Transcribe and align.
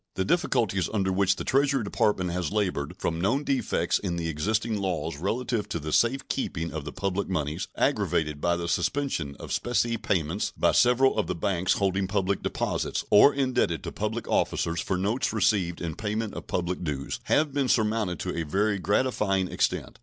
The 0.15 0.25
difficulties 0.25 0.89
under 0.91 1.11
which 1.11 1.35
the 1.35 1.43
Treasury 1.43 1.83
Department 1.83 2.31
has 2.31 2.51
labored, 2.51 2.95
from 2.97 3.21
known 3.21 3.43
defects 3.43 3.99
in 3.99 4.15
the 4.15 4.29
existing 4.29 4.75
laws 4.81 5.17
relative 5.17 5.69
to 5.69 5.79
the 5.79 5.93
safe 5.93 6.27
keeping 6.27 6.73
of 6.73 6.85
the 6.85 6.91
public 6.91 7.29
moneys, 7.29 7.67
aggravated 7.77 8.41
by 8.41 8.55
the 8.57 8.67
suspension 8.67 9.35
of 9.39 9.51
specie 9.53 9.97
payments 9.97 10.53
by 10.57 10.71
several 10.71 11.19
of 11.19 11.27
the 11.27 11.35
banks 11.35 11.73
holding 11.73 12.07
public 12.07 12.41
deposits 12.41 13.05
or 13.11 13.31
indebted 13.31 13.83
to 13.83 13.91
public 13.91 14.27
officers 14.27 14.81
for 14.81 14.97
notes 14.97 15.31
received 15.31 15.81
in 15.81 15.93
payment 15.95 16.33
of 16.33 16.47
public 16.47 16.83
dues, 16.83 17.19
have 17.25 17.53
been 17.53 17.67
surmounted 17.67 18.19
to 18.21 18.35
a 18.35 18.41
very 18.41 18.79
gratifying 18.79 19.49
extent. 19.49 19.99